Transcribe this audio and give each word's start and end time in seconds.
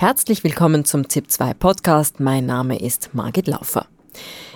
Herzlich 0.00 0.44
willkommen 0.44 0.86
zum 0.86 1.02
ZIP2 1.02 1.52
Podcast. 1.52 2.20
Mein 2.20 2.46
Name 2.46 2.80
ist 2.80 3.10
Margit 3.12 3.46
Laufer. 3.46 3.84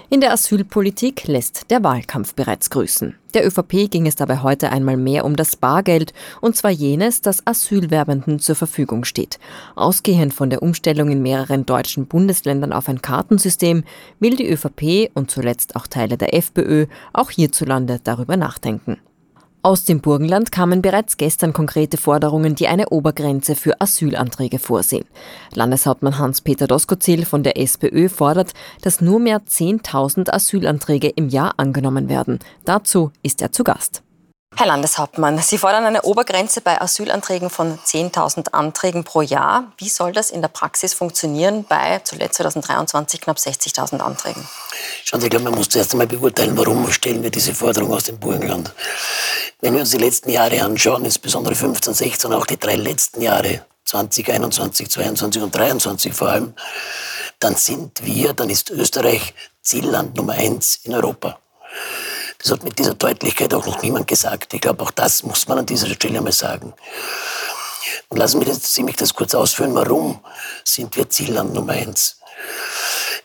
In 0.09 0.23
der 0.23 0.33
Asylpolitik 0.33 1.27
lässt 1.27 1.71
der 1.71 1.85
Wahlkampf 1.85 2.35
bereits 2.35 2.71
grüßen. 2.71 3.15
Der 3.35 3.47
ÖVP 3.47 3.91
ging 3.91 4.07
es 4.07 4.17
dabei 4.17 4.39
heute 4.39 4.73
einmal 4.73 4.97
mehr 4.97 5.27
um 5.27 5.37
das 5.37 5.57
Bargeld, 5.57 6.15
und 6.41 6.57
zwar 6.57 6.71
jenes, 6.71 7.21
das 7.21 7.47
Asylwerbenden 7.47 8.39
zur 8.39 8.55
Verfügung 8.55 9.05
steht. 9.05 9.39
Ausgehend 9.77 10.33
von 10.33 10.49
der 10.49 10.63
Umstellung 10.63 11.11
in 11.11 11.21
mehreren 11.21 11.67
deutschen 11.67 12.07
Bundesländern 12.07 12.73
auf 12.73 12.89
ein 12.89 13.03
Kartensystem 13.03 13.85
will 14.21 14.37
die 14.37 14.49
ÖVP 14.49 15.11
und 15.13 15.31
zuletzt 15.31 15.77
auch 15.77 15.87
Teile 15.87 16.17
der 16.17 16.33
FPÖ 16.33 16.87
auch 17.13 17.31
hierzulande 17.31 18.01
darüber 18.03 18.39
nachdenken. 18.39 18.99
Aus 19.67 19.87
dem 19.87 20.03
Burgenland 20.03 20.53
kamen 20.53 20.83
bereits 20.83 21.17
gestern 21.17 21.55
konkrete 21.55 21.97
Forderungen, 21.97 22.55
die 22.55 22.69
eine 22.69 22.91
Obergrenze 22.91 23.57
für 23.57 23.81
Asylanträge 23.81 24.59
vorsehen. 24.59 25.07
Landeshauptmann 25.55 26.19
Hans-Peter 26.19 26.67
Doskozil 26.67 27.25
von 27.25 27.43
der 27.43 27.57
SPÖ 27.57 28.11
fordert, 28.11 28.53
dass 28.83 29.01
nur 29.01 29.21
mehr 29.21 29.39
10.000 29.39 30.31
Asylanträge 30.31 31.09
im 31.09 31.31
Jahr 31.31 31.55
angenommen 31.57 32.11
werden. 32.11 32.41
Dazu 32.67 33.11
ist 33.23 33.41
er 33.41 33.53
zu 33.53 33.65
Gast. 33.65 34.03
Herr 34.57 34.67
Landeshauptmann, 34.67 35.39
Sie 35.39 35.59
fordern 35.59 35.85
eine 35.85 36.03
Obergrenze 36.03 36.61
bei 36.61 36.81
Asylanträgen 36.81 37.51
von 37.51 37.77
10.000 37.77 38.53
Anträgen 38.53 39.03
pro 39.03 39.21
Jahr. 39.21 39.73
Wie 39.79 39.89
soll 39.89 40.13
das 40.13 40.31
in 40.31 40.43
der 40.43 40.49
Praxis 40.49 40.95
funktionieren 40.95 41.65
bei 41.69 42.01
zuletzt 42.05 42.37
2023 42.37 43.21
knapp 43.21 43.39
60.000 43.39 43.99
Anträgen? 43.99 44.47
Schauen 45.03 45.21
Sie, 45.21 45.27
ich 45.27 45.31
glaube, 45.31 45.47
man 45.47 45.55
muss 45.55 45.71
zuerst 45.71 45.93
einmal 45.93 46.07
beurteilen, 46.07 46.57
warum 46.57 46.89
stellen 46.93 47.23
wir 47.25 47.31
diese 47.31 47.53
Forderung 47.53 47.93
aus 47.95 48.05
dem 48.05 48.21
Burgenland. 48.21 48.73
Wenn 49.65 49.73
wir 49.73 49.81
uns 49.81 49.93
die 49.93 49.97
letzten 49.97 50.29
Jahre 50.29 50.63
anschauen, 50.63 51.07
insbesondere 51.07 51.55
15, 51.55 51.95
16, 51.95 52.35
auch 52.35 52.45
die 52.45 52.59
drei 52.59 52.77
letzten 52.77 53.23
Jahre, 53.23 53.65
2021, 53.87 54.91
22 54.91 55.41
und 55.41 55.55
23 55.55 56.13
vor 56.13 56.29
allem, 56.29 56.55
dann 57.39 57.57
sind 57.57 58.05
wir, 58.05 58.35
dann 58.35 58.51
ist 58.51 58.69
Österreich 58.69 59.33
Zielland 59.63 60.17
Nummer 60.17 60.35
eins 60.35 60.81
in 60.83 60.93
Europa. 60.93 61.39
Das 62.37 62.53
hat 62.53 62.63
mit 62.63 62.79
dieser 62.79 62.93
Deutlichkeit 62.93 63.55
auch 63.55 63.65
noch 63.65 63.81
niemand 63.81 64.07
gesagt. 64.07 64.53
Ich 64.53 64.61
glaube, 64.61 64.83
auch 64.83 64.91
das 64.91 65.23
muss 65.23 65.49
man 65.49 65.61
an 65.61 65.65
dieser 65.65 65.89
Stelle 65.89 66.19
einmal 66.19 66.33
sagen. 66.33 66.75
Und 68.11 68.19
lassen 68.19 68.41
wir 68.41 68.47
das, 68.47 68.79
mich 68.81 68.97
das 68.97 69.15
kurz 69.15 69.35
ausführen. 69.35 69.75
Warum 69.75 70.21
sind 70.63 70.95
wir 70.95 71.09
Zielland 71.09 71.55
Nummer 71.55 71.73
eins? 71.73 72.19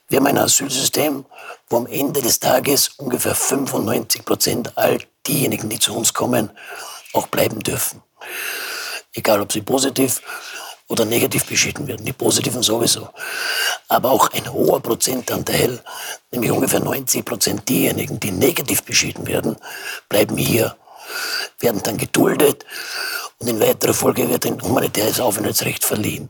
Wir 0.10 0.18
haben 0.18 0.26
ein 0.26 0.40
Asylsystem, 0.40 1.24
wo 1.70 1.78
am 1.78 1.86
Ende 1.86 2.20
des 2.20 2.40
Tages 2.40 2.90
ungefähr 2.98 3.36
95 3.36 4.26
Prozent 4.26 4.76
all 4.76 4.98
diejenigen, 5.28 5.70
die 5.70 5.78
zu 5.78 5.96
uns 5.96 6.16
kommen, 6.16 6.50
auch 7.14 7.28
bleiben 7.28 7.60
dürfen. 7.60 8.02
Egal, 9.14 9.40
ob 9.40 9.54
sie 9.54 9.62
positiv 9.62 10.24
oder 10.88 11.06
negativ 11.06 11.46
beschieden 11.46 11.88
werden. 11.88 12.04
Die 12.06 12.14
positiven 12.14 12.64
sowieso. 12.64 13.10
Aber 13.88 14.10
auch 14.10 14.32
ein 14.32 14.52
hoher 14.52 14.82
Prozentanteil, 14.82 15.80
nämlich 16.32 16.50
ungefähr 16.50 16.80
90 16.80 17.24
Prozent 17.24 17.70
diejenigen, 17.70 18.20
die 18.20 18.32
negativ 18.32 18.82
beschieden 18.82 19.28
werden, 19.28 19.58
bleiben 20.10 20.38
hier, 20.38 20.76
werden 21.60 21.84
dann 21.84 21.98
geduldet 21.98 22.66
und 23.40 23.48
in 23.48 23.60
weiterer 23.62 23.94
Folge 23.94 24.30
wird 24.30 24.46
ein 24.46 24.62
humanitäres 24.62 25.20
Aufenthaltsrecht 25.20 25.86
verliehen. 25.86 26.30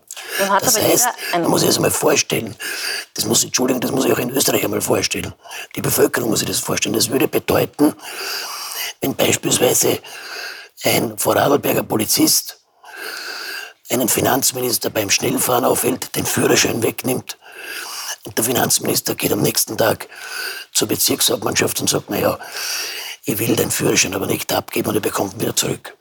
Das 0.62 0.80
heißt, 0.80 1.08
man 1.34 1.50
muss 1.50 1.62
sich 1.62 1.70
das 1.70 1.78
einmal 1.78 1.92
vorstellen, 1.92 2.56
das 3.16 3.26
muss, 3.26 3.44
Entschuldigung, 3.44 3.82
das 3.82 3.92
muss 3.92 4.06
ich 4.06 4.14
auch 4.14 4.20
in 4.20 4.30
Österreich 4.30 4.64
einmal 4.64 4.82
vorstellen. 4.82 5.34
Die 5.76 5.82
Bevölkerung 5.82 6.30
muss 6.30 6.40
sich 6.40 6.48
das 6.48 6.60
vorstellen. 6.60 6.94
Das 6.94 7.10
würde 7.10 7.28
bedeuten, 7.28 7.96
wenn 9.02 9.16
beispielsweise 9.16 10.00
ein 10.84 11.18
Vorarlberger 11.18 11.84
Polizist 11.84 12.60
einen 13.90 14.08
Finanzminister 14.08 14.92
beim 14.92 15.10
Schnellfahren 15.10 15.66
aufhält, 15.66 16.16
den 16.16 16.28
Führerschein 16.28 16.84
wegnimmt. 16.84 17.38
Und 18.24 18.38
der 18.38 18.46
Finanzminister 18.46 19.16
geht 19.16 19.32
am 19.32 19.42
nächsten 19.42 19.78
Tag 19.78 20.08
zur 20.72 20.88
Bezirkshauptmannschaft 20.88 21.82
und 21.82 21.90
sagt, 21.90 22.12
naja, 22.12 22.38
ich 23.24 23.40
will 23.40 23.56
den 23.56 23.72
Führerschein 23.72 24.14
aber 24.14 24.28
nicht 24.28 24.54
abgeben 24.54 24.90
und 24.90 24.96
er 24.96 25.02
bekommt 25.02 25.34
ihn 25.34 25.42
wieder 25.42 25.56
zurück. 25.56 25.98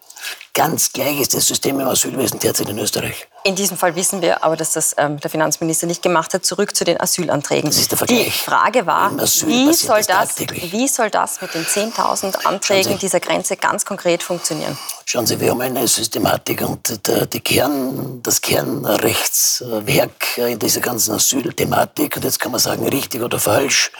Ganz 0.54 0.92
gleich 0.92 1.20
ist 1.20 1.34
das 1.34 1.46
System 1.46 1.78
im 1.78 1.86
Asylwesen 1.86 2.40
derzeit 2.40 2.68
in 2.68 2.78
Österreich. 2.78 3.28
In 3.44 3.54
diesem 3.54 3.76
Fall 3.76 3.94
wissen 3.94 4.20
wir 4.20 4.42
aber, 4.42 4.56
dass 4.56 4.72
das 4.72 4.94
ähm, 4.98 5.20
der 5.20 5.30
Finanzminister 5.30 5.86
nicht 5.86 6.02
gemacht 6.02 6.34
hat. 6.34 6.44
Zurück 6.44 6.74
zu 6.74 6.84
den 6.84 7.00
Asylanträgen. 7.00 7.70
Das 7.70 7.78
ist 7.78 7.92
der 7.92 7.98
Vergleich. 7.98 8.24
Die 8.24 8.30
Frage 8.30 8.84
war, 8.84 9.12
wie 9.16 9.72
soll, 9.72 10.02
das, 10.02 10.38
wie 10.38 10.88
soll 10.88 11.10
das 11.10 11.40
mit 11.40 11.54
den 11.54 11.64
10.000 11.64 12.44
Anträgen 12.44 12.98
dieser 12.98 13.20
Grenze 13.20 13.56
ganz 13.56 13.84
konkret 13.84 14.22
funktionieren? 14.22 14.76
Schauen 15.04 15.26
Sie, 15.26 15.40
wir 15.40 15.50
haben 15.50 15.60
eine 15.60 15.86
Systematik 15.86 16.60
und 16.62 17.06
der, 17.06 17.26
die 17.26 17.40
Kern, 17.40 18.20
das 18.22 18.40
Kernrechtswerk 18.40 20.38
in 20.38 20.58
dieser 20.58 20.80
ganzen 20.80 21.14
Asylthematik, 21.14 22.16
und 22.16 22.24
jetzt 22.24 22.40
kann 22.40 22.52
man 22.52 22.60
sagen, 22.60 22.86
richtig 22.88 23.22
oder 23.22 23.38
falsch, 23.38 23.92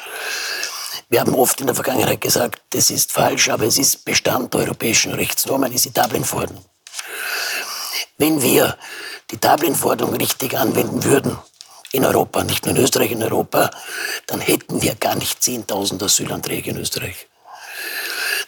wir 1.09 1.21
haben 1.21 1.35
oft 1.35 1.61
in 1.61 1.67
der 1.67 1.75
Vergangenheit 1.75 2.21
gesagt, 2.21 2.61
das 2.71 2.91
ist 2.91 3.13
falsch, 3.13 3.49
aber 3.49 3.65
es 3.65 3.79
ist 3.79 4.05
Bestand 4.05 4.53
der 4.53 4.61
europäischen 4.61 5.15
Rechtsnormen, 5.15 5.73
ist 5.73 5.87
die 5.87 5.93
Dublin-Verordnung. 5.93 6.65
Wenn 8.19 8.43
wir 8.43 8.77
die 9.31 9.41
Dublin-Verordnung 9.41 10.15
richtig 10.15 10.57
anwenden 10.57 11.05
würden, 11.05 11.39
in 11.93 12.05
Europa, 12.05 12.45
nicht 12.45 12.67
nur 12.67 12.77
in 12.77 12.83
Österreich, 12.83 13.13
in 13.13 13.23
Europa, 13.23 13.71
dann 14.27 14.41
hätten 14.41 14.83
wir 14.83 14.95
gar 14.97 15.15
nicht 15.15 15.41
10.000 15.41 16.05
Asylanträge 16.05 16.71
in 16.71 16.77
Österreich. 16.79 17.27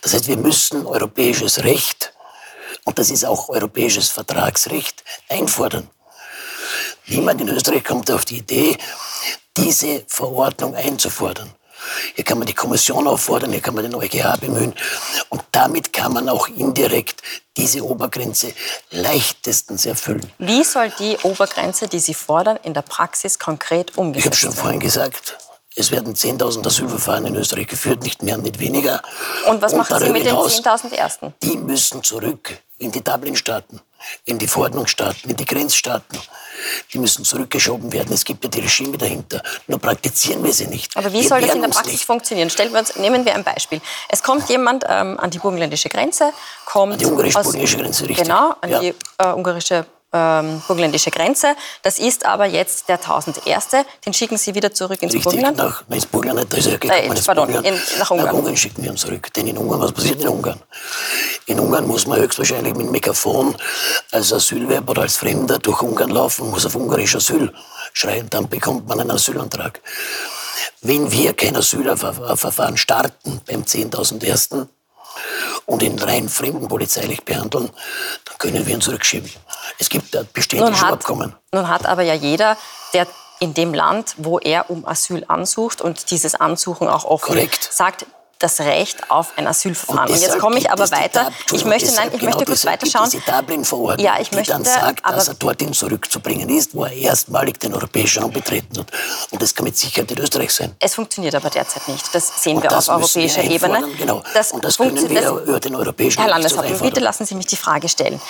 Das 0.02 0.12
heißt, 0.12 0.28
wir 0.28 0.36
müssen 0.36 0.86
europäisches 0.86 1.64
Recht, 1.64 2.12
und 2.84 2.98
das 2.98 3.10
ist 3.10 3.24
auch 3.24 3.48
europäisches 3.48 4.08
Vertragsrecht, 4.08 5.02
einfordern. 5.28 5.88
Niemand 7.06 7.40
in 7.40 7.48
Österreich 7.48 7.84
kommt 7.84 8.10
auf 8.10 8.24
die 8.24 8.38
Idee, 8.38 8.76
diese 9.56 10.04
Verordnung 10.06 10.74
einzufordern. 10.74 11.54
Hier 12.14 12.24
kann 12.24 12.38
man 12.38 12.46
die 12.46 12.54
Kommission 12.54 13.06
auffordern, 13.06 13.52
hier 13.52 13.60
kann 13.60 13.74
man 13.74 13.84
den 13.84 13.94
EuGH 13.94 14.38
bemühen. 14.40 14.74
Und 15.28 15.42
damit 15.52 15.92
kann 15.92 16.12
man 16.12 16.28
auch 16.28 16.48
indirekt 16.48 17.22
diese 17.56 17.84
Obergrenze 17.84 18.52
leichtestens 18.90 19.86
erfüllen. 19.86 20.32
Wie 20.38 20.64
soll 20.64 20.92
die 20.98 21.16
Obergrenze, 21.22 21.88
die 21.88 22.00
Sie 22.00 22.14
fordern, 22.14 22.58
in 22.62 22.74
der 22.74 22.82
Praxis 22.82 23.38
konkret 23.38 23.96
umgesetzt 23.98 23.98
werden? 23.98 24.18
Ich 24.18 24.24
habe 24.26 24.36
schon 24.36 24.52
vorhin 24.52 24.80
gesagt, 24.80 25.38
es 25.76 25.90
werden 25.90 26.14
10.000 26.14 26.66
Asylverfahren 26.66 27.26
in 27.26 27.36
Österreich 27.36 27.68
geführt, 27.68 28.02
nicht 28.02 28.22
mehr, 28.22 28.36
nicht 28.38 28.58
weniger. 28.58 29.02
Und 29.46 29.62
was 29.62 29.74
machen 29.74 29.98
Sie 29.98 30.10
mit 30.10 30.24
den 30.24 30.34
10.000 30.34 30.92
Ersten? 30.92 31.34
Die 31.42 31.56
müssen 31.56 32.02
zurück 32.02 32.58
in 32.80 32.90
die 32.90 33.04
Dublin-Staaten, 33.04 33.80
in 34.24 34.38
die 34.38 34.48
Verordnungsstaaten, 34.48 35.30
in 35.30 35.36
die 35.36 35.44
Grenzstaaten. 35.44 36.18
Die 36.92 36.98
müssen 36.98 37.24
zurückgeschoben 37.24 37.92
werden. 37.92 38.12
Es 38.12 38.24
gibt 38.24 38.42
ja 38.42 38.50
die 38.50 38.60
Regime 38.60 38.96
dahinter. 38.96 39.42
Nur 39.66 39.78
praktizieren 39.78 40.42
wir 40.42 40.52
sie 40.52 40.66
nicht. 40.66 40.96
Aber 40.96 41.12
wie 41.12 41.20
wir 41.20 41.28
soll 41.28 41.42
das 41.42 41.54
in 41.54 41.60
der 41.60 41.68
Praxis 41.68 41.92
nicht. 41.92 42.04
funktionieren? 42.04 42.50
Stellen 42.50 42.72
wir 42.72 42.80
uns, 42.80 42.96
nehmen 42.96 43.24
wir 43.24 43.34
ein 43.34 43.44
Beispiel. 43.44 43.80
Es 44.08 44.22
kommt 44.22 44.48
jemand 44.48 44.84
ähm, 44.88 45.18
an 45.20 45.30
die 45.30 45.38
burgenländische 45.38 45.88
Grenze, 45.88 46.32
kommt 46.64 46.94
an 46.94 46.98
die 46.98 47.06
ungarisch-burgenländische 47.06 47.76
Grenze, 47.76 48.08
richtig. 48.08 48.26
Genau, 48.26 48.54
an 48.60 48.70
ja. 48.70 48.80
die 48.80 48.94
äh, 49.18 49.26
ungarische 49.28 49.86
ähm, 50.12 50.62
burgenländische 50.66 51.10
Grenze. 51.10 51.54
Das 51.82 51.98
ist 51.98 52.26
aber 52.26 52.46
jetzt 52.46 52.88
der 52.88 52.96
1001. 52.96 53.68
Den 54.04 54.12
schicken 54.12 54.38
Sie 54.38 54.54
wieder 54.54 54.72
zurück 54.72 55.02
ins 55.02 55.14
Richtig, 55.14 55.24
Burgenland? 55.24 55.58
Nach, 55.58 55.84
ins 55.88 56.06
Burgenland, 56.06 56.52
da 56.52 56.56
ist 56.56 56.66
er 56.66 56.78
gekommen. 56.78 57.16
Äh, 57.16 57.22
pardon, 57.24 57.64
in, 57.64 57.74
nach 57.98 58.10
Ungarn. 58.10 58.26
Nach 58.26 58.34
Ungarn 58.34 58.56
schicken 58.56 58.82
wir 58.82 58.90
ihn 58.90 58.96
zurück. 58.96 59.32
Denn 59.34 59.46
in 59.46 59.56
Ungarn, 59.56 59.80
was 59.80 59.92
passiert 59.92 60.20
in 60.20 60.28
Ungarn? 60.28 60.60
In 61.50 61.58
Ungarn 61.58 61.84
muss 61.88 62.06
man 62.06 62.20
höchstwahrscheinlich 62.20 62.76
mit 62.76 62.92
Megafon 62.92 63.56
als 64.12 64.32
Asylwerber 64.32 64.92
oder 64.92 65.02
als 65.02 65.16
Fremder 65.16 65.58
durch 65.58 65.82
Ungarn 65.82 66.10
laufen, 66.10 66.48
muss 66.48 66.64
auf 66.64 66.76
Ungarisch 66.76 67.16
Asyl 67.16 67.52
schreien, 67.92 68.30
dann 68.30 68.48
bekommt 68.48 68.86
man 68.86 69.00
einen 69.00 69.10
Asylantrag. 69.10 69.80
Wenn 70.80 71.10
wir 71.10 71.32
kein 71.32 71.56
Asylverfahren 71.56 72.76
starten 72.76 73.40
beim 73.46 73.62
10.001., 73.62 74.68
und 75.66 75.82
ihn 75.82 75.98
rein 75.98 76.28
fremdenpolizeilich 76.28 77.24
behandeln, 77.24 77.70
dann 78.24 78.38
können 78.38 78.66
wir 78.66 78.74
ihn 78.74 78.80
zurückschieben. 78.80 79.30
Es 79.78 79.88
gibt 79.88 80.14
da 80.14 80.22
bestehende 80.32 80.70
nun 80.70 80.80
Abkommen. 80.80 81.34
Nun 81.52 81.68
hat 81.68 81.84
aber 81.86 82.02
ja 82.02 82.14
jeder, 82.14 82.56
der 82.92 83.06
in 83.40 83.54
dem 83.54 83.74
Land, 83.74 84.14
wo 84.18 84.38
er 84.38 84.70
um 84.70 84.86
Asyl 84.86 85.24
ansucht 85.28 85.80
und 85.80 86.10
dieses 86.10 86.34
Ansuchen 86.36 86.88
auch 86.88 87.04
offen 87.04 87.26
Korrekt. 87.26 87.68
sagt, 87.72 88.06
das 88.40 88.58
Recht 88.60 89.10
auf 89.10 89.32
ein 89.36 89.46
Asylverfahren. 89.46 90.08
Und, 90.08 90.14
und 90.14 90.20
jetzt 90.20 90.38
komme 90.38 90.58
ich 90.58 90.70
aber 90.70 90.90
weiter. 90.90 91.30
Ich 91.52 91.64
möchte, 91.64 91.92
nein, 91.94 92.08
ich 92.12 92.20
genau 92.20 92.32
möchte 92.32 92.44
kurz 92.46 92.64
weiterschauen. 92.64 93.08
Diese 93.10 93.22
Dublin-Verordnung, 93.22 94.04
ja, 94.04 94.18
ich 94.18 94.32
möchte, 94.32 94.56
die 94.56 94.62
dann 94.62 94.64
sagt, 94.64 95.06
dass 95.06 95.28
er 95.28 95.34
dorthin 95.34 95.72
zurückzubringen 95.72 96.48
ist, 96.48 96.74
wo 96.74 96.84
er 96.84 96.92
erstmalig 96.92 97.60
den 97.60 97.74
europäischen 97.74 98.22
Raum 98.22 98.32
betreten 98.32 98.78
hat. 98.78 98.86
Und 99.30 99.42
das 99.42 99.54
kann 99.54 99.64
mit 99.64 99.76
Sicherheit 99.76 100.10
in 100.10 100.18
Österreich 100.18 100.52
sein. 100.52 100.74
Es 100.80 100.94
funktioniert 100.94 101.34
aber 101.34 101.50
derzeit 101.50 101.86
nicht. 101.88 102.14
Das 102.14 102.42
sehen 102.42 102.56
und 102.56 102.62
wir 102.62 102.70
das 102.70 102.88
auf 102.88 102.96
europäischer 102.96 103.44
Ebene. 103.44 103.86
Genau. 103.98 104.22
Das 104.34 104.52
und 104.52 104.64
das 104.64 104.78
können 104.78 105.08
wir 105.08 105.20
das, 105.20 105.42
über 105.42 105.60
den 105.60 105.76
europäischen 105.76 106.20
Herr 106.20 106.30
Landeshauptmann, 106.30 106.80
bitte 106.80 107.00
lassen 107.00 107.26
Sie 107.26 107.34
mich 107.34 107.46
die 107.46 107.56
Frage 107.56 107.88
stellen. 107.88 108.20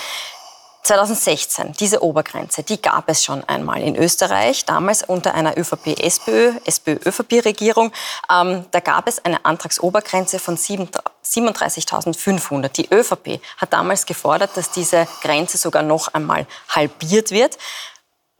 2016, 0.83 1.73
diese 1.73 2.01
Obergrenze, 2.03 2.63
die 2.63 2.81
gab 2.81 3.07
es 3.07 3.23
schon 3.23 3.43
einmal 3.43 3.81
in 3.81 3.95
Österreich, 3.95 4.65
damals 4.65 5.03
unter 5.03 5.35
einer 5.35 5.55
ÖVP-SPÖ, 5.57 6.53
SPÖ-ÖVP-Regierung. 6.65 7.91
Ähm, 8.31 8.65
da 8.71 8.79
gab 8.79 9.07
es 9.07 9.23
eine 9.23 9.45
Antragsobergrenze 9.45 10.39
von 10.39 10.57
37.500. 10.57 12.69
Die 12.69 12.91
ÖVP 12.91 13.39
hat 13.57 13.73
damals 13.73 14.07
gefordert, 14.07 14.51
dass 14.55 14.71
diese 14.71 15.07
Grenze 15.21 15.57
sogar 15.57 15.83
noch 15.83 16.07
einmal 16.13 16.47
halbiert 16.69 17.31
wird. 17.31 17.57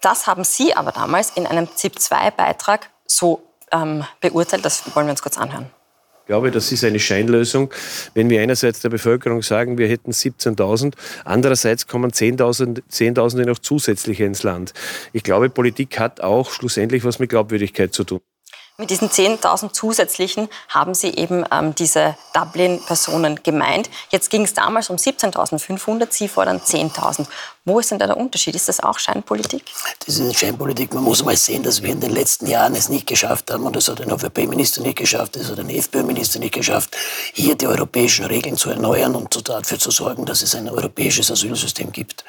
Das 0.02 0.26
haben 0.26 0.44
Sie 0.44 0.76
aber 0.76 0.92
damals 0.92 1.30
in 1.36 1.46
einem 1.46 1.68
ZIP-2-Beitrag 1.76 2.90
so 3.06 3.44
ähm, 3.72 4.04
beurteilt. 4.20 4.66
Das 4.66 4.96
wollen 4.96 5.06
wir 5.06 5.12
uns 5.12 5.22
kurz 5.22 5.38
anhören. 5.38 5.70
Ich 6.22 6.28
glaube, 6.28 6.52
das 6.52 6.72
ist 6.72 6.84
eine 6.84 7.00
Scheinlösung, 7.00 7.74
wenn 8.14 8.30
wir 8.30 8.42
einerseits 8.42 8.80
der 8.80 8.90
Bevölkerung 8.90 9.42
sagen, 9.42 9.78
wir 9.78 9.88
hätten 9.88 10.12
17.000, 10.12 10.94
andererseits 11.26 11.88
kommen 11.88 12.12
10.000 12.12 12.84
10 12.88 13.14
noch 13.46 13.60
zusätzliche 13.60 14.24
ins 14.24 14.44
Land. 14.44 14.74
Ich 15.14 15.24
glaube, 15.24 15.50
Politik 15.50 16.00
hat 16.00 16.22
auch 16.22 16.52
schlussendlich 16.52 17.04
was 17.04 17.20
mit 17.20 17.30
Glaubwürdigkeit 17.30 17.94
zu 17.94 18.04
tun. 18.04 18.22
Mit 18.82 18.90
diesen 18.90 19.12
10.000 19.12 19.74
zusätzlichen 19.74 20.50
haben 20.68 20.96
Sie 20.96 21.10
eben 21.10 21.46
ähm, 21.52 21.76
diese 21.76 22.18
Dublin-Personen 22.34 23.44
gemeint. 23.44 23.92
Jetzt 24.10 24.32
ging 24.32 24.42
es 24.42 24.56
damals 24.56 24.90
um 24.90 24.96
17.500, 24.96 26.08
Sie 26.10 26.28
fordern 26.28 26.60
10.000. 26.60 27.28
Wo 27.64 27.80
ist 27.80 27.92
denn 27.92 28.00
da 28.00 28.08
der 28.08 28.18
Unterschied? 28.18 28.56
Ist 28.56 28.70
das 28.70 28.80
auch 28.80 28.98
Scheinpolitik? 28.98 29.66
Das 30.04 30.18
ist 30.18 30.36
Scheinpolitik. 30.36 30.96
Man 30.96 31.04
muss 31.04 31.24
mal 31.24 31.38
sehen, 31.38 31.62
dass 31.62 31.84
wir 31.84 31.92
in 31.92 32.00
den 32.00 32.10
letzten 32.10 32.48
Jahren 32.48 32.74
es 32.74 32.90
nicht 32.90 33.06
geschafft 33.06 33.52
haben, 33.52 33.68
und 33.68 33.76
das 33.76 33.88
hat 33.88 34.02
ein 34.02 34.10
ÖVP-Minister 34.10 34.82
nicht 34.82 34.98
geschafft, 34.98 35.36
das 35.36 35.52
hat 35.52 35.60
ein 35.60 35.70
FPÖ-Minister 35.70 36.40
nicht 36.40 36.56
geschafft, 36.56 36.98
hier 37.34 37.54
die 37.54 37.68
europäischen 37.68 38.26
Regeln 38.26 38.58
zu 38.58 38.72
erneuern 38.72 39.16
und 39.16 39.48
dafür 39.48 39.78
zu 39.78 39.92
sorgen, 39.92 40.26
dass 40.26 40.42
es 40.42 40.56
ein 40.56 40.68
europäisches 40.68 41.30
Asylsystem 41.30 41.92
gibt. 41.92 42.26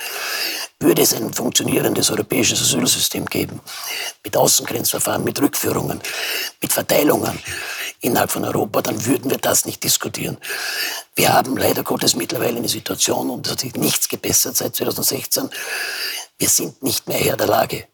Würde 0.78 1.00
es 1.00 1.14
ein 1.14 1.32
funktionierendes 1.32 2.10
europäisches 2.10 2.60
Asylsystem 2.60 3.24
geben, 3.24 3.60
mit 4.22 4.36
Außengrenzverfahren, 4.36 5.24
mit 5.24 5.40
Rückführungen, 5.40 6.02
mit 6.62 6.72
Verteilungen 6.72 7.38
innerhalb 8.00 8.30
von 8.30 8.44
Europa, 8.44 8.82
dann 8.82 9.04
würden 9.04 9.30
wir 9.30 9.38
das 9.38 9.64
nicht 9.64 9.82
diskutieren. 9.84 10.38
Wir 11.14 11.32
haben 11.32 11.56
leider 11.56 11.82
Gottes 11.82 12.16
mittlerweile 12.16 12.56
eine 12.56 12.68
Situation, 12.68 13.30
und 13.30 13.46
es 13.46 13.52
hat 13.52 13.60
sich 13.60 13.74
nichts 13.74 14.08
gebessert 14.08 14.56
seit 14.56 14.74
2016, 14.74 15.50
wir 16.38 16.48
sind 16.48 16.82
nicht 16.82 17.06
mehr 17.06 17.18
Herr 17.18 17.36
der 17.36 17.46
Lage. 17.46 17.86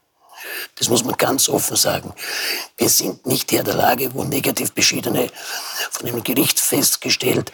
Das 0.76 0.88
muss 0.88 1.04
man 1.04 1.16
ganz 1.16 1.48
offen 1.48 1.76
sagen. 1.76 2.14
Wir 2.76 2.88
sind 2.88 3.26
nicht 3.26 3.52
Herr 3.52 3.64
der 3.64 3.74
Lage, 3.74 4.14
wo 4.14 4.24
negativ 4.24 4.72
beschiedene, 4.72 5.30
von 5.90 6.08
einem 6.08 6.22
Gericht 6.22 6.58
festgestellt, 6.60 7.52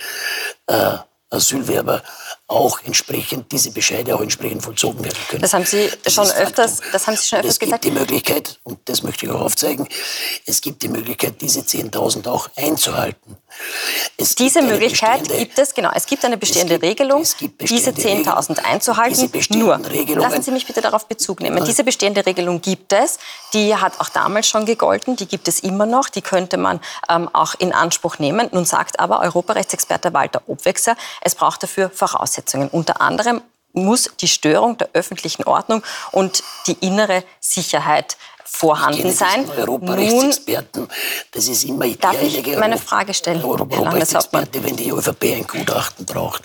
äh, 0.67 0.99
Asylwerber 1.31 2.03
auch 2.47 2.81
entsprechend, 2.85 3.51
diese 3.53 3.71
Bescheide 3.71 4.15
auch 4.15 4.21
entsprechend 4.21 4.63
vollzogen 4.63 5.03
werden 5.03 5.19
können. 5.29 5.43
Das 5.43 5.55
haben 5.55 5.65
Sie 5.65 5.91
das 6.03 6.13
schon 6.13 6.31
öfters, 6.31 6.81
das 6.93 7.07
haben 7.07 7.17
Sie 7.17 7.27
schon 7.27 7.39
öfters 7.39 7.59
gesagt. 7.59 7.85
Es 7.85 7.91
gibt 7.91 7.97
die 7.97 7.99
Möglichkeit, 7.99 8.61
und 8.65 8.79
das 8.85 9.03
möchte 9.03 9.25
ich 9.25 9.33
auch 9.33 9.41
aufzeigen, 9.41 9.89
es 10.45 10.61
gibt 10.61 10.83
die 10.83 10.89
Möglichkeit, 10.89 11.41
diese 11.41 11.61
10.000 11.61 12.29
auch 12.29 12.51
einzuhalten. 12.57 13.39
Es 14.17 14.35
diese 14.35 14.63
Möglichkeit 14.63 15.29
gibt 15.29 15.59
es, 15.59 15.75
genau. 15.75 15.91
Es 15.95 16.07
gibt 16.07 16.25
eine 16.25 16.37
bestehende 16.37 16.75
gibt, 16.75 16.85
Regelung, 16.85 17.21
bestehende 17.21 17.65
diese 17.65 17.91
10.000 17.91 18.65
einzuhalten. 18.65 19.31
Nur, 19.51 19.79
lassen 20.17 20.43
Sie 20.43 20.51
mich 20.51 20.67
bitte 20.67 20.81
darauf 20.81 21.07
Bezug 21.07 21.41
nehmen. 21.41 21.59
Ja. 21.59 21.65
Diese 21.65 21.85
bestehende 21.85 22.27
Regelung 22.27 22.61
gibt 22.61 22.93
es. 22.93 23.19
Die 23.53 23.75
hat 23.77 24.01
auch 24.01 24.09
damals 24.09 24.49
schon 24.49 24.67
gegolten. 24.67 25.17
Die 25.17 25.27
gibt 25.27 25.49
es 25.49 25.61
immer 25.61 25.87
noch. 25.87 26.09
Die 26.09 26.23
könnte 26.23 26.57
man 26.57 26.81
ähm, 27.09 27.29
auch 27.33 27.55
in 27.59 27.73
Anspruch 27.73 28.19
nehmen. 28.19 28.49
Nun 28.53 28.65
sagt 28.65 28.99
aber 28.99 29.21
Europarechtsexperte 29.21 30.13
Walter 30.13 30.43
Obwechser, 30.47 30.97
es 31.21 31.35
braucht 31.35 31.63
dafür 31.63 31.91
Voraussetzungen. 31.91 32.34
Unter 32.73 33.01
anderem 33.01 33.43
muss 33.73 34.11
die 34.21 34.29
Störung 34.29 34.79
der 34.79 34.91
öffentlichen 34.93 35.45
Ordnung 35.45 35.83
und 36.13 36.43
die 36.67 36.77
innere 36.87 37.25
Sicherheit 37.41 38.17
vorhanden 38.45 39.13
sein. 39.13 39.49
Europarechtsexperten, 39.57 40.89
das 41.31 41.49
ist 41.49 41.65
immer 41.65 41.89
Darf 41.89 42.23
ich 42.23 42.47
meine 42.59 42.79
Frage 42.79 43.15
stellen, 43.15 43.43
Europarechtsexperte, 43.43 44.63
wenn 44.63 44.77
die 44.77 44.91
ÖVP 44.91 45.25
ein 45.25 45.47
Gutachten 45.47 46.05
braucht. 46.05 46.43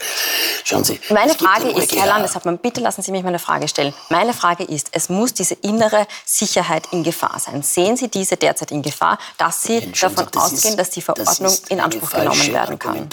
Schauen 0.64 0.84
Sie. 0.84 1.00
Meine 1.10 1.34
Frage 1.36 1.70
ist, 1.70 1.94
Herr 1.96 2.08
Landeshauptmann, 2.08 2.58
bitte 2.58 2.82
lassen 2.82 3.02
Sie 3.02 3.12
mich 3.12 3.24
meine 3.24 3.40
Frage 3.40 3.68
stellen. 3.68 3.94
Meine 4.10 4.34
Frage 4.34 4.64
ist, 4.64 4.90
es 4.92 5.10
muss 5.10 5.34
diese 5.34 5.56
innere 5.56 6.08
Sicherheit 6.26 6.88
in 6.92 7.04
Gefahr 7.04 7.40
sein. 7.40 7.62
Sehen 7.64 7.98
Sie 7.98 8.08
diese 8.08 8.38
derzeit 8.38 8.72
in 8.72 8.82
Gefahr, 8.82 9.18
dass 9.38 9.64
Sie 9.64 9.80
Nein, 9.80 9.94
davon 10.00 10.26
Sie, 10.26 10.32
das 10.32 10.44
ausgehen, 10.44 10.74
ist, 10.74 10.80
dass 10.80 10.90
die 10.92 11.02
Verordnung 11.02 11.52
das 11.52 11.60
in 11.70 11.80
Anspruch 11.80 12.12
genommen 12.12 12.54
werden 12.54 12.80
kann? 12.80 13.10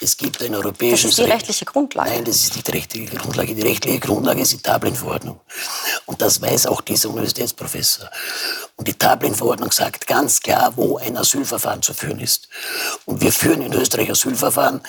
Es 0.00 0.16
gibt 0.16 0.42
ein 0.42 0.54
europäisches 0.54 1.02
Das 1.02 1.10
ist 1.10 1.18
die 1.18 1.30
rechtliche 1.30 1.64
Grundlage. 1.64 2.10
Nein, 2.10 2.24
das 2.24 2.36
ist 2.36 2.54
nicht 2.54 2.68
die 2.68 2.72
rechtliche 2.72 3.16
Grundlage. 3.16 3.54
Die 3.54 3.62
rechtliche 3.62 4.00
Grundlage 4.00 4.42
ist 4.42 4.52
die 4.52 4.62
Dublin-Verordnung. 4.62 5.40
Und 6.06 6.20
das 6.20 6.40
weiß 6.42 6.66
auch 6.66 6.80
dieser 6.80 7.08
Universitätsprofessor 7.08 7.69
besser. 7.72 8.10
Und 8.76 8.88
die 8.88 8.98
Dublin-Verordnung 8.98 9.72
sagt 9.72 10.06
ganz 10.06 10.40
klar, 10.40 10.72
wo 10.76 10.98
ein 10.98 11.16
Asylverfahren 11.16 11.82
zu 11.82 11.94
führen 11.94 12.20
ist. 12.20 12.48
Und 13.04 13.20
wir 13.20 13.32
führen 13.32 13.62
in 13.62 13.72
Österreich 13.72 14.10
Asylverfahren, 14.10 14.80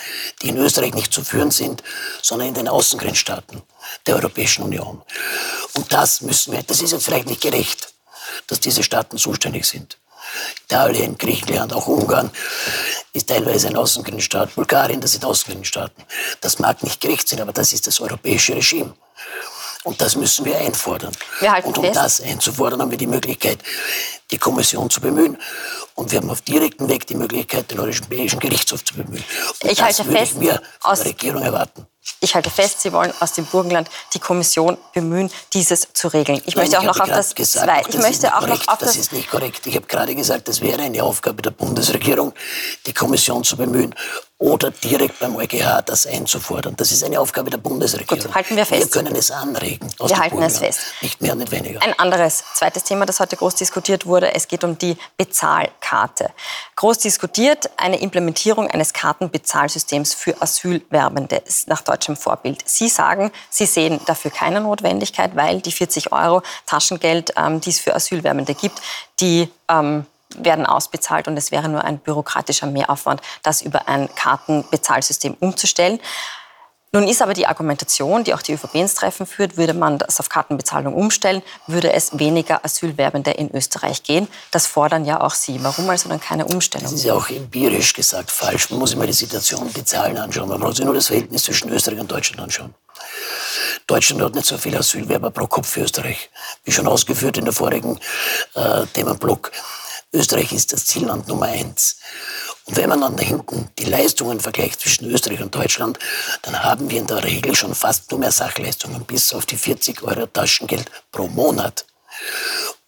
die 0.41 0.49
in 0.49 0.57
Österreich 0.57 0.93
nicht 0.93 1.13
zu 1.13 1.23
führen 1.23 1.51
sind, 1.51 1.83
sondern 2.21 2.49
in 2.49 2.53
den 2.53 2.67
Außengrenzstaaten 2.67 3.61
der 4.05 4.15
Europäischen 4.15 4.63
Union. 4.63 5.01
Und 5.73 5.91
das 5.91 6.21
müssen 6.21 6.53
wir, 6.53 6.63
das 6.63 6.81
ist 6.81 6.91
jetzt 6.91 7.05
vielleicht 7.05 7.27
nicht 7.27 7.41
gerecht, 7.41 7.93
dass 8.47 8.59
diese 8.59 8.83
Staaten 8.83 9.17
zuständig 9.17 9.65
sind. 9.65 9.97
Italien, 10.65 11.17
Griechenland, 11.17 11.73
auch 11.73 11.87
Ungarn 11.87 12.31
ist 13.13 13.27
teilweise 13.27 13.67
ein 13.67 13.75
Außengrenzstaat, 13.75 14.55
Bulgarien, 14.55 15.01
das 15.01 15.11
sind 15.11 15.25
Außengrenzstaaten. 15.25 16.03
Das 16.39 16.59
mag 16.59 16.81
nicht 16.83 17.01
gerecht 17.01 17.27
sein, 17.27 17.41
aber 17.41 17.51
das 17.51 17.73
ist 17.73 17.87
das 17.87 17.99
europäische 17.99 18.55
Regime. 18.55 18.93
Und 19.83 19.99
das 19.99 20.15
müssen 20.15 20.45
wir 20.45 20.57
einfordern. 20.57 21.11
Wir 21.39 21.59
und 21.63 21.77
um 21.77 21.83
fest. 21.83 21.95
das 21.95 22.21
einzufordern, 22.21 22.81
haben 22.81 22.91
wir 22.91 22.99
die 22.99 23.07
Möglichkeit, 23.07 23.59
die 24.29 24.37
Kommission 24.37 24.89
zu 24.91 25.01
bemühen. 25.01 25.37
Und 25.95 26.11
wir 26.11 26.19
haben 26.19 26.29
auf 26.29 26.41
direktem 26.41 26.87
Weg 26.87 27.07
die 27.07 27.15
Möglichkeit, 27.15 27.71
den 27.71 27.79
Europäischen 27.79 28.39
Gerichtshof 28.39 28.83
zu 28.83 28.93
bemühen. 28.93 29.23
Und 29.63 29.71
ich 29.71 29.79
das 29.79 29.99
halte 29.99 30.03
fest, 30.05 30.35
ich 30.39 30.49
von 30.79 30.95
der 30.95 31.05
Regierung 31.05 31.41
erwarten. 31.41 31.87
Ich 32.19 32.33
halte 32.33 32.49
fest, 32.49 32.81
Sie 32.81 32.91
wollen 32.93 33.13
aus 33.19 33.33
dem 33.33 33.45
Burgenland 33.45 33.89
die 34.13 34.19
Kommission 34.19 34.77
bemühen, 34.93 35.31
dieses 35.53 35.87
zu 35.93 36.07
regeln. 36.07 36.41
Ich 36.45 36.55
Nein, 36.55 36.65
möchte 36.65 36.79
auch 36.79 36.83
noch 36.83 36.99
auf 36.99 37.09
das 37.09 37.35
gesagt, 37.35 37.65
zwei. 37.65 37.83
Ich 37.87 37.97
möchte 37.97 38.35
auch 38.35 38.39
korrekt, 38.39 38.65
noch 38.67 38.73
auf 38.73 38.79
das. 38.79 38.89
Das 38.89 38.97
ist 38.97 39.13
nicht 39.13 39.29
korrekt. 39.29 39.65
Ich 39.67 39.75
habe 39.75 39.85
gerade 39.85 40.15
gesagt, 40.15 40.47
es 40.49 40.61
wäre 40.61 40.81
eine 40.81 41.03
Aufgabe 41.03 41.41
der 41.41 41.51
Bundesregierung, 41.51 42.33
die 42.85 42.93
Kommission 42.93 43.43
zu 43.43 43.57
bemühen 43.57 43.93
oder 44.41 44.71
direkt 44.71 45.19
beim 45.19 45.35
EuGH 45.35 45.83
das 45.85 46.07
einzufordern. 46.07 46.75
Das 46.75 46.91
ist 46.91 47.03
eine 47.03 47.19
Aufgabe 47.19 47.51
der 47.51 47.59
Bundesregierung. 47.59 48.23
Gut, 48.23 48.33
halten 48.33 48.55
wir 48.55 48.65
fest. 48.65 48.81
Wir 48.81 49.03
können 49.03 49.15
es 49.15 49.29
anregen. 49.29 49.87
wir 49.99 50.17
halten 50.17 50.41
es 50.41 50.57
fest. 50.57 50.79
Nicht 51.01 51.21
mehr, 51.21 51.35
nicht 51.35 51.51
weniger. 51.51 51.79
Ein 51.83 51.97
anderes, 51.99 52.43
zweites 52.55 52.83
Thema, 52.83 53.05
das 53.05 53.19
heute 53.19 53.37
groß 53.37 53.53
diskutiert 53.53 54.07
wurde. 54.07 54.33
Es 54.33 54.47
geht 54.47 54.63
um 54.63 54.79
die 54.79 54.97
Bezahlkarte. 55.15 56.31
Groß 56.75 56.97
diskutiert 56.97 57.69
eine 57.77 58.01
Implementierung 58.01 58.67
eines 58.67 58.93
Kartenbezahlsystems 58.93 60.15
für 60.15 60.41
Asylwerbende 60.41 61.43
nach 61.67 61.81
deutschem 61.81 62.15
Vorbild. 62.15 62.63
Sie 62.65 62.89
sagen, 62.89 63.31
Sie 63.51 63.67
sehen 63.67 64.01
dafür 64.07 64.31
keine 64.31 64.59
Notwendigkeit, 64.59 65.35
weil 65.35 65.61
die 65.61 65.71
40 65.71 66.11
Euro 66.11 66.41
Taschengeld, 66.65 67.31
ähm, 67.37 67.61
die 67.61 67.69
es 67.69 67.79
für 67.79 67.93
Asylwerbende 67.93 68.55
gibt, 68.55 68.81
die 69.19 69.49
ähm, 69.69 70.07
werden 70.37 70.65
ausbezahlt 70.65 71.27
und 71.27 71.37
es 71.37 71.51
wäre 71.51 71.69
nur 71.69 71.83
ein 71.83 71.99
bürokratischer 71.99 72.67
Mehraufwand, 72.67 73.21
das 73.43 73.61
über 73.61 73.87
ein 73.87 74.13
Kartenbezahlsystem 74.15 75.35
umzustellen. 75.39 75.99
Nun 76.93 77.07
ist 77.07 77.21
aber 77.21 77.33
die 77.33 77.47
Argumentation, 77.47 78.25
die 78.25 78.33
auch 78.33 78.41
die 78.41 78.51
ÖVP 78.51 78.75
ins 78.75 78.95
Treffen 78.95 79.25
führt, 79.25 79.55
würde 79.55 79.73
man 79.73 79.97
das 79.97 80.19
auf 80.19 80.27
Kartenbezahlung 80.27 80.93
umstellen, 80.93 81.41
würde 81.65 81.93
es 81.93 82.19
weniger 82.19 82.65
Asylwerbende 82.65 83.31
in 83.31 83.49
Österreich 83.55 84.03
gehen. 84.03 84.27
Das 84.51 84.67
fordern 84.67 85.05
ja 85.05 85.21
auch 85.21 85.33
Sie. 85.33 85.63
Warum 85.63 85.89
also 85.89 86.09
dann 86.09 86.19
keine 86.19 86.45
Umstellung? 86.45 86.87
Das 86.87 86.93
ist 86.93 87.05
ja 87.05 87.13
auch 87.13 87.29
empirisch 87.29 87.93
gesagt 87.93 88.29
falsch. 88.29 88.69
Man 88.71 88.79
muss 88.79 88.93
mal 88.97 89.07
die 89.07 89.13
Situation, 89.13 89.71
die 89.73 89.85
Zahlen 89.85 90.17
anschauen. 90.17 90.49
Man 90.49 90.59
muss 90.59 90.75
sich 90.75 90.85
nur 90.85 90.93
das 90.93 91.07
Verhältnis 91.07 91.43
zwischen 91.43 91.69
Österreich 91.69 91.99
und 92.01 92.11
Deutschland 92.11 92.41
anschauen. 92.41 92.75
Deutschland 93.87 94.21
hat 94.21 94.35
nicht 94.35 94.47
so 94.47 94.57
viele 94.57 94.79
Asylwerber 94.79 95.31
pro 95.31 95.47
Kopf 95.47 95.73
wie 95.77 95.81
Österreich. 95.81 96.29
Wie 96.65 96.73
schon 96.73 96.87
ausgeführt 96.87 97.37
in 97.37 97.45
der 97.45 97.53
vorigen 97.53 98.01
äh, 98.55 98.85
Themenblock. 98.87 99.51
Österreich 100.13 100.51
ist 100.51 100.73
das 100.73 100.85
Zielland 100.85 101.27
Nummer 101.27 101.45
eins. 101.45 101.97
Und 102.65 102.75
wenn 102.75 102.89
man 102.89 103.01
dann 103.01 103.15
da 103.15 103.23
hinten 103.23 103.69
die 103.79 103.85
Leistungen 103.85 104.39
vergleicht 104.39 104.81
zwischen 104.81 105.09
Österreich 105.09 105.41
und 105.41 105.55
Deutschland, 105.55 105.97
dann 106.41 106.61
haben 106.63 106.89
wir 106.89 106.99
in 106.99 107.07
der 107.07 107.23
Regel 107.23 107.55
schon 107.55 107.73
fast 107.73 108.11
nur 108.11 108.19
mehr 108.19 108.31
Sachleistungen, 108.31 109.05
bis 109.05 109.33
auf 109.33 109.45
die 109.45 109.57
40 109.57 110.03
Euro 110.03 110.25
Taschengeld 110.27 110.91
pro 111.11 111.27
Monat. 111.27 111.85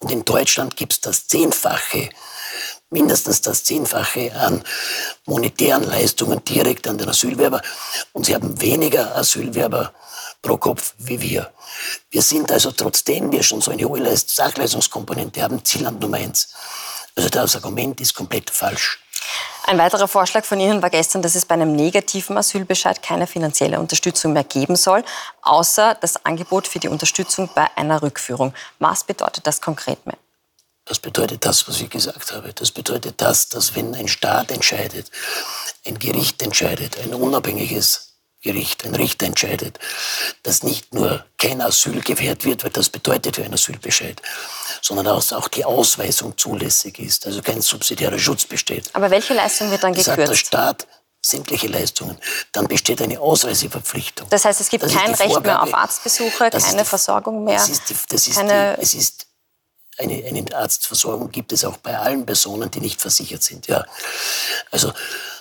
Und 0.00 0.12
in 0.12 0.24
Deutschland 0.24 0.76
gibt 0.76 0.92
es 0.92 1.00
das 1.00 1.26
Zehnfache, 1.26 2.10
mindestens 2.90 3.40
das 3.40 3.64
Zehnfache 3.64 4.32
an 4.36 4.62
monetären 5.24 5.84
Leistungen 5.84 6.44
direkt 6.44 6.86
an 6.86 6.98
den 6.98 7.08
Asylwerber. 7.08 7.62
Und 8.12 8.26
sie 8.26 8.34
haben 8.34 8.60
weniger 8.60 9.16
Asylwerber 9.16 9.94
pro 10.42 10.58
Kopf 10.58 10.94
wie 10.98 11.20
wir. 11.22 11.52
Wir 12.10 12.20
sind 12.20 12.52
also, 12.52 12.70
trotzdem 12.70 13.32
wir 13.32 13.42
schon 13.42 13.62
so 13.62 13.70
eine 13.70 13.84
hohe 13.86 14.16
Sachleistungskomponente 14.16 15.42
haben, 15.42 15.64
Zielland 15.64 16.00
Nummer 16.00 16.18
eins. 16.18 16.48
Also 17.16 17.28
das 17.28 17.56
Argument 17.56 18.00
ist 18.00 18.14
komplett 18.14 18.50
falsch. 18.50 19.00
Ein 19.66 19.78
weiterer 19.78 20.08
Vorschlag 20.08 20.44
von 20.44 20.60
Ihnen 20.60 20.82
war 20.82 20.90
gestern, 20.90 21.22
dass 21.22 21.34
es 21.34 21.46
bei 21.46 21.54
einem 21.54 21.74
negativen 21.74 22.36
Asylbescheid 22.36 23.02
keine 23.02 23.26
finanzielle 23.26 23.80
Unterstützung 23.80 24.34
mehr 24.34 24.44
geben 24.44 24.76
soll, 24.76 25.02
außer 25.42 25.94
das 25.94 26.24
Angebot 26.24 26.68
für 26.68 26.80
die 26.80 26.88
Unterstützung 26.88 27.48
bei 27.54 27.66
einer 27.76 28.02
Rückführung. 28.02 28.52
Was 28.78 29.04
bedeutet 29.04 29.46
das 29.46 29.60
konkret 29.62 30.04
mehr? 30.04 30.18
Das 30.84 30.98
bedeutet 30.98 31.46
das, 31.46 31.66
was 31.66 31.80
ich 31.80 31.88
gesagt 31.88 32.32
habe. 32.32 32.52
Das 32.52 32.70
bedeutet 32.70 33.14
das, 33.22 33.48
dass 33.48 33.74
wenn 33.74 33.94
ein 33.94 34.08
Staat 34.08 34.50
entscheidet, 34.50 35.10
ein 35.86 35.98
Gericht 35.98 36.42
entscheidet, 36.42 36.98
ein 36.98 37.14
unabhängiges 37.14 38.13
Gericht, 38.44 38.84
ein 38.84 38.94
Richter 38.94 39.26
entscheidet, 39.26 39.78
dass 40.42 40.62
nicht 40.62 40.92
nur 40.94 41.24
kein 41.38 41.60
Asyl 41.60 42.02
gewährt 42.02 42.44
wird, 42.44 42.62
weil 42.62 42.70
das 42.70 42.90
bedeutet 42.90 43.36
für 43.36 43.42
einen 43.42 43.54
Asylbescheid, 43.54 44.20
sondern 44.82 45.06
dass 45.06 45.32
auch 45.32 45.48
die 45.48 45.64
Ausweisung 45.64 46.36
zulässig 46.36 46.98
ist, 46.98 47.26
also 47.26 47.42
kein 47.42 47.62
subsidiärer 47.62 48.18
Schutz 48.18 48.44
besteht. 48.44 48.90
Aber 48.92 49.10
welche 49.10 49.34
Leistung 49.34 49.70
wird 49.70 49.82
dann 49.82 49.92
gekürzt? 49.92 50.16
Sagt 50.16 50.28
der 50.28 50.34
Staat 50.34 50.86
sämtliche 51.22 51.68
Leistungen, 51.68 52.18
dann 52.52 52.68
besteht 52.68 53.00
eine 53.00 53.18
Ausreiseverpflichtung. 53.18 54.28
Das 54.28 54.44
heißt, 54.44 54.60
es 54.60 54.68
gibt 54.68 54.84
das 54.84 54.92
kein 54.92 55.14
Recht 55.14 55.40
mehr 55.42 55.62
auf 55.62 55.72
Arztbesuche, 55.72 56.50
keine 56.50 56.82
die, 56.82 56.84
Versorgung 56.84 57.44
mehr? 57.44 57.56
Das 57.56 57.70
ist, 57.70 57.88
die, 57.88 57.94
das 58.10 58.28
ist, 58.28 58.36
keine, 58.36 58.76
die, 58.76 58.82
es 58.82 58.94
ist 58.94 59.26
eine, 59.96 60.22
eine 60.24 60.44
Arztversorgung 60.54 61.30
gibt 61.30 61.52
es 61.52 61.64
auch 61.64 61.78
bei 61.78 61.96
allen 61.96 62.26
Personen, 62.26 62.70
die 62.70 62.80
nicht 62.80 63.00
versichert 63.00 63.42
sind. 63.42 63.68
Ja. 63.68 63.86
Also 64.70 64.92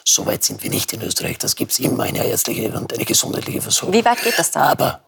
so 0.06 0.26
weit 0.26 0.44
sind 0.44 0.64
wir 0.64 0.70
nicht 0.70 0.94
in 0.94 1.02
Österreich. 1.02 1.38
Das 1.38 1.56
gibt 1.56 1.72
es 1.72 1.80
immer, 1.80 2.04
eine 2.04 2.26
ärztliche 2.26 2.72
und 2.72 2.94
eine 2.94 3.06
gesundheitliche 3.06 3.62
Versorgung. 3.62 3.94
Wie 3.94 4.06
weit 4.06 4.22
geht 4.22 4.38
das 4.38 4.52
dann? 4.52 4.64
Aber 4.64 5.02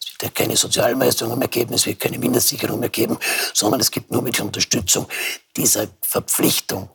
es 0.00 0.10
wird 0.12 0.22
ja 0.22 0.28
keine 0.30 0.56
Sozialleistungen 0.56 1.38
mehr 1.38 1.48
geben, 1.48 1.74
es 1.74 1.86
wird 1.86 2.00
keine 2.00 2.18
Mindestsicherung 2.18 2.80
mehr 2.80 2.88
geben, 2.88 3.18
sondern 3.52 3.80
es 3.80 3.90
gibt 3.90 4.10
nur 4.10 4.22
mit 4.22 4.38
der 4.38 4.44
Unterstützung 4.44 5.08
dieser 5.56 5.88
Verpflichtung, 6.02 6.90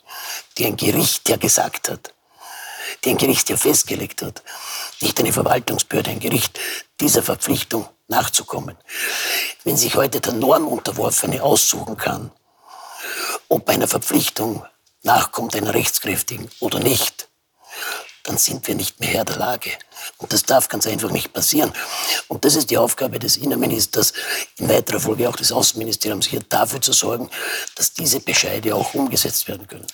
die 0.58 0.65
ein 0.65 0.77
Gericht 0.77 1.27
ja 1.29 1.38
gesagt 1.38 1.89
hat, 1.89 2.13
die 3.03 3.12
ein 3.12 3.17
Gericht 3.17 3.50
ja 3.50 3.58
festgelegt 3.58 4.22
hat, 4.22 4.43
nicht 5.01 5.19
eine 5.19 5.31
Verwaltungsbehörde, 5.31 6.12
ein 6.12 6.19
Gericht, 6.19 6.60
dieser 7.00 7.24
Verpflichtung 7.24 7.88
nachzukommen. 8.08 8.75
Wenn 9.63 9.77
sich 9.77 9.96
heute 9.96 10.19
der 10.19 10.34
Normunterworfene 10.34 11.41
aussuchen 11.41 11.96
kann, 11.96 12.31
ob 13.48 13.69
einer 13.69 13.88
Verpflichtung 13.88 14.65
nachkommt, 15.03 15.55
einer 15.55 15.74
rechtskräftigen 15.74 16.50
oder 16.60 16.79
nicht, 16.79 17.28
dann 18.29 18.38
sind 18.38 18.67
wir 18.67 18.75
nicht 18.75 19.00
mehr 19.00 19.09
Herr 19.09 19.25
der 19.25 19.38
Lage. 19.38 19.71
Und 20.17 20.31
das 20.31 20.43
darf 20.43 20.69
ganz 20.69 20.86
einfach 20.86 21.09
nicht 21.09 21.33
passieren. 21.33 21.74
Und 22.27 22.45
das 22.45 22.55
ist 22.55 22.69
die 22.69 22.77
Aufgabe 22.77 23.17
des 23.17 23.38
Innenministers, 23.38 24.13
in 24.57 24.69
weiterer 24.69 25.00
Folge 25.00 25.27
auch 25.27 25.36
des 25.36 25.51
Außenministeriums, 25.51 26.27
hier 26.27 26.41
dafür 26.48 26.79
zu 26.79 26.93
sorgen, 26.93 27.27
dass 27.75 27.91
diese 27.91 28.19
Bescheide 28.19 28.75
auch 28.75 28.93
umgesetzt 28.93 29.48
werden 29.48 29.65
können. 29.67 29.88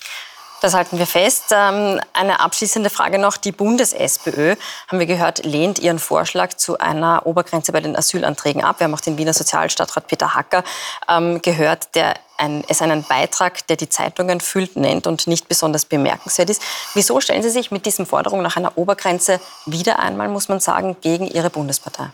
Das 0.62 0.74
halten 0.74 0.98
wir 0.98 1.06
fest. 1.06 1.46
Ähm, 1.52 2.00
eine 2.14 2.40
abschließende 2.40 2.90
Frage 2.90 3.20
noch. 3.20 3.38
Die 3.38 3.52
Bundes-SPÖ, 3.52 4.56
haben 4.88 5.00
wir 5.00 5.06
gehört, 5.06 5.46
lehnt 5.46 5.80
ihren 5.80 6.00
Vorschlag 6.00 6.54
zu 6.56 6.78
einer 6.78 7.26
Obergrenze 7.26 7.72
bei 7.72 7.82
den 7.82 7.96
Asylanträgen 7.96 8.64
ab. 8.64 8.80
Wir 8.80 8.86
haben 8.86 8.96
auch 8.96 9.02
den 9.02 9.18
Wiener 9.18 9.34
Sozialstadtrat 9.34 10.08
Peter 10.08 10.34
Hacker 10.34 10.64
ähm, 11.10 11.42
gehört, 11.42 11.94
der 11.96 12.16
es 12.68 12.82
einen 12.82 13.04
Beitrag, 13.04 13.66
der 13.68 13.78
die 13.78 13.88
Zeitungen 13.88 14.42
füllt, 14.42 14.76
nennt 14.76 15.08
und 15.08 15.26
nicht 15.28 15.48
besonders 15.48 15.86
bemerkenswert 15.86 16.50
ist. 16.50 16.62
Wieso 16.94 17.22
stellen 17.22 17.42
Sie 17.42 17.50
sich 17.50 17.72
mit 17.72 17.86
diesen 17.86 18.06
Forderungen 18.06 18.44
nach 18.44 18.58
einer 18.58 18.78
Obergrenze 18.78 19.40
wieder 19.66 20.00
einmal, 20.00 20.28
muss 20.28 20.50
man 20.50 20.60
sagen, 20.60 20.98
gegen 21.00 21.28
Ihre 21.28 21.50
Bundespartei? 21.50 22.10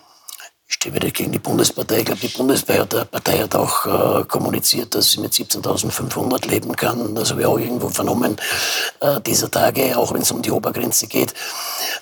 Ich 0.72 0.76
stehe 0.76 0.96
wieder 0.96 1.12
gegen 1.12 1.34
die 1.34 1.40
Bundespartei. 1.40 2.00
Ich 2.00 2.06
glaube, 2.06 2.22
die 2.22 2.30
Bundespartei 2.30 3.40
hat 3.40 3.56
auch 3.56 4.22
äh, 4.22 4.24
kommuniziert, 4.24 4.96
dass 4.96 5.12
sie 5.12 5.20
mit 5.20 5.34
17.500 5.34 6.48
leben 6.48 6.74
kann. 6.78 7.14
Das 7.14 7.32
habe 7.32 7.42
ich 7.42 7.46
auch 7.46 7.60
irgendwo 7.60 7.90
vernommen 7.90 8.38
äh, 9.02 9.20
dieser 9.20 9.52
Tage, 9.52 9.98
auch 9.98 10.14
wenn 10.14 10.22
es 10.22 10.32
um 10.32 10.42
die 10.42 10.50
Obergrenze 10.50 11.08
geht. 11.08 11.34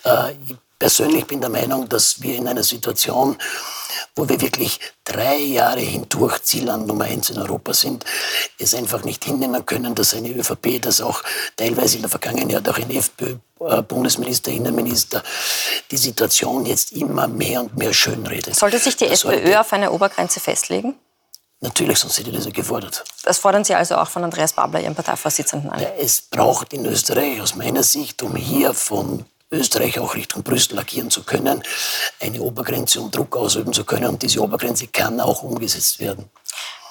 Äh, 0.05 0.33
ich 0.47 0.55
persönlich 0.77 1.25
bin 1.25 1.41
der 1.41 1.49
Meinung, 1.49 1.89
dass 1.89 2.21
wir 2.21 2.35
in 2.35 2.47
einer 2.47 2.61
Situation 2.61 3.37
wo 4.19 4.27
wir 4.27 4.41
wirklich 4.41 4.79
drei 5.05 5.37
Jahre 5.37 5.79
hindurch 5.79 6.43
Zielland 6.43 6.87
Nummer 6.87 7.05
eins 7.05 7.29
in 7.29 7.37
Europa 7.37 7.73
sind, 7.73 8.03
es 8.57 8.75
einfach 8.75 9.03
nicht 9.05 9.23
hinnehmen 9.23 9.65
können, 9.65 9.95
dass 9.95 10.13
eine 10.13 10.29
ÖVP, 10.29 10.81
das 10.81 10.99
auch 10.99 11.23
teilweise 11.55 11.95
in 11.95 12.01
der 12.01 12.09
Vergangenheit 12.09 12.67
auch 12.67 12.77
ein 12.77 12.91
FPÖ-Bundesminister, 12.91 14.51
Innenminister, 14.51 15.23
die 15.89 15.97
Situation 15.97 16.65
jetzt 16.65 16.91
immer 16.91 17.27
mehr 17.29 17.61
und 17.61 17.77
mehr 17.77 17.93
schönredet. 17.93 18.55
Sollte 18.55 18.77
sich 18.77 18.97
die 18.97 19.05
das 19.05 19.23
SPÖ 19.23 19.55
auf 19.55 19.71
eine 19.71 19.91
Obergrenze 19.91 20.41
festlegen? 20.41 20.95
Natürlich, 21.61 21.99
sonst 21.99 22.17
hätte 22.19 22.31
das 22.31 22.45
ja 22.45 22.51
gefordert. 22.51 23.03
Das 23.23 23.37
fordern 23.37 23.63
Sie 23.63 23.75
also 23.75 23.95
auch 23.95 24.09
von 24.09 24.23
Andreas 24.23 24.53
Babler, 24.53 24.81
Ihrem 24.81 24.95
Parteivorsitzenden, 24.95 25.69
an? 25.69 25.81
Es 25.97 26.21
braucht 26.21 26.73
in 26.73 26.85
Österreich 26.85 27.41
aus 27.41 27.55
meiner 27.55 27.83
Sicht, 27.83 28.21
um 28.21 28.35
hier 28.35 28.73
von 28.73 29.25
Österreich 29.51 29.99
auch 29.99 30.15
Richtung 30.15 30.43
Brüssel 30.43 30.77
agieren 30.77 31.09
zu 31.09 31.23
können, 31.23 31.63
eine 32.19 32.41
Obergrenze 32.41 33.01
und 33.01 33.15
Druck 33.15 33.35
ausüben 33.35 33.73
zu 33.73 33.83
können. 33.83 34.07
Und 34.07 34.21
diese 34.21 34.41
Obergrenze 34.41 34.87
kann 34.87 35.19
auch 35.19 35.43
umgesetzt 35.43 35.99
werden. 35.99 36.29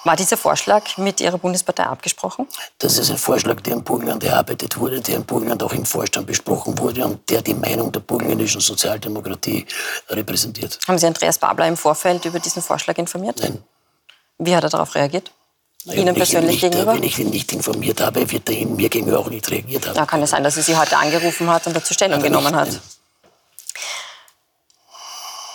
War 0.05 0.15
dieser 0.15 0.37
Vorschlag 0.37 0.97
mit 0.97 1.19
Ihrer 1.19 1.37
Bundespartei 1.37 1.83
abgesprochen? 1.83 2.47
Das 2.77 2.97
ist 2.97 3.11
ein 3.11 3.17
Vorschlag, 3.17 3.59
der 3.61 3.73
im 3.73 3.83
Burgenland 3.83 4.23
erarbeitet 4.23 4.77
wurde, 4.77 5.01
der 5.01 5.17
im 5.17 5.25
Burgenland 5.25 5.61
auch 5.61 5.73
im 5.73 5.85
Vorstand 5.85 6.25
besprochen 6.25 6.77
wurde 6.77 7.05
und 7.05 7.29
der 7.29 7.41
die 7.41 7.53
Meinung 7.53 7.91
der 7.91 7.99
burgenländischen 7.99 8.61
Sozialdemokratie 8.61 9.65
repräsentiert. 10.09 10.79
Haben 10.87 10.97
Sie 10.97 11.05
Andreas 11.05 11.37
Babler 11.37 11.67
im 11.67 11.75
Vorfeld 11.75 12.23
über 12.23 12.39
diesen 12.39 12.61
Vorschlag 12.61 12.97
informiert? 12.97 13.39
Nein. 13.41 13.61
Wie 14.37 14.55
hat 14.55 14.63
er 14.63 14.69
darauf 14.69 14.95
reagiert? 14.95 15.31
Ihnen 15.85 16.13
persönlich 16.13 16.61
nicht, 16.61 16.71
gegenüber? 16.71 16.93
Wenn 16.93 17.03
ich 17.03 17.17
ihn 17.19 17.29
nicht 17.29 17.51
informiert 17.53 18.01
habe, 18.01 18.29
wird 18.29 18.49
er 18.49 18.65
mir 18.65 18.89
gegenüber 18.89 19.19
auch 19.19 19.29
nicht 19.29 19.49
reagiert 19.49 19.87
haben. 19.87 19.95
Ja, 19.95 20.05
kann 20.05 20.21
es 20.21 20.31
sein, 20.31 20.43
dass 20.43 20.57
er 20.57 20.63
Sie 20.63 20.77
heute 20.77 20.97
angerufen 20.97 21.49
hat 21.49 21.65
und 21.67 21.75
dazu 21.75 21.93
Stellung 21.93 22.15
Aber 22.19 22.23
genommen 22.23 22.55
hat? 22.55 22.67
Nein. 22.67 22.81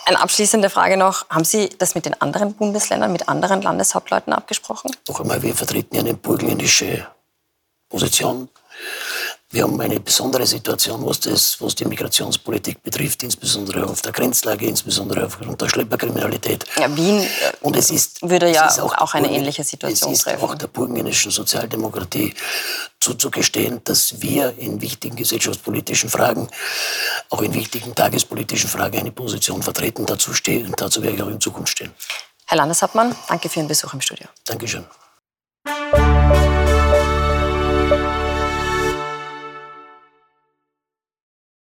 Eine 0.07 0.21
abschließende 0.21 0.69
Frage 0.69 0.97
noch. 0.97 1.27
Haben 1.29 1.45
Sie 1.45 1.69
das 1.79 1.95
mit 1.95 2.05
den 2.05 2.19
anderen 2.21 2.53
Bundesländern, 2.53 3.11
mit 3.11 3.27
anderen 3.27 3.61
Landeshauptleuten 3.63 4.33
abgesprochen? 4.33 4.91
Noch 5.07 5.19
einmal, 5.19 5.41
wir 5.41 5.55
vertreten 5.55 5.95
ja 5.95 6.01
eine 6.01 6.13
burgenländische 6.13 7.07
Position. 7.89 8.49
Wir 9.51 9.63
haben 9.63 9.79
eine 9.79 9.99
besondere 9.99 10.45
Situation, 10.45 11.05
was, 11.05 11.19
das, 11.19 11.61
was 11.61 11.75
die 11.75 11.85
Migrationspolitik 11.85 12.81
betrifft, 12.81 13.21
insbesondere 13.23 13.85
auf 13.85 14.01
der 14.01 14.11
Grenzlage, 14.11 14.65
insbesondere 14.65 15.25
aufgrund 15.25 15.61
der 15.61 15.69
Schlepperkriminalität. 15.69 16.65
Ja, 16.77 16.93
Wien 16.95 17.21
äh, 17.21 17.27
Und 17.61 17.75
es 17.75 17.91
ist, 17.91 18.27
würde 18.27 18.51
ja 18.51 18.67
es 18.67 18.79
auch, 18.79 18.97
auch 18.97 19.13
eine 19.13 19.31
ähnliche 19.31 19.63
Situation 19.63 20.11
es 20.11 20.19
ist 20.19 20.23
treffen. 20.23 20.43
auch 20.43 20.55
der 20.55 20.67
burgenländischen 20.67 21.31
Sozialdemokratie 21.31 22.33
zuzugestehen, 22.99 23.81
dass 23.83 24.19
wir 24.19 24.57
in 24.57 24.81
wichtigen 24.81 25.15
gesellschaftspolitischen 25.15 26.09
Fragen, 26.09 26.49
auch 27.29 27.41
in 27.43 27.53
wichtigen 27.53 27.93
tagespolitischen 27.93 28.69
Fragen 28.69 28.97
eine 28.97 29.11
Position 29.11 29.61
vertreten. 29.61 30.07
Dazu, 30.07 30.33
stehen, 30.33 30.73
dazu 30.75 31.03
werde 31.03 31.17
ich 31.17 31.21
auch 31.21 31.27
in 31.29 31.39
Zukunft 31.39 31.73
stehen. 31.73 31.93
Herr 32.47 32.57
Landeshauptmann, 32.57 33.15
danke 33.27 33.47
für 33.49 33.59
Ihren 33.59 33.67
Besuch 33.67 33.93
im 33.93 34.01
Studio. 34.01 34.27
Dankeschön. 34.45 34.85